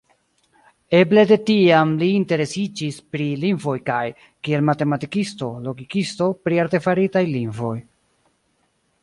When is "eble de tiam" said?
0.99-1.91